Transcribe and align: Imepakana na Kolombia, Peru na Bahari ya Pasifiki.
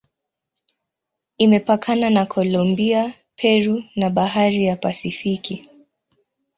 Imepakana 1.37 2.09
na 2.09 2.25
Kolombia, 2.25 3.13
Peru 3.35 3.83
na 3.95 4.09
Bahari 4.09 4.65
ya 4.65 4.75
Pasifiki. 4.75 5.67